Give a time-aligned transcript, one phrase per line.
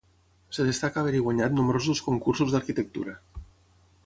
[0.53, 3.19] Es destaca haver-hi guanyat nombrosos concursos d'arquitectura.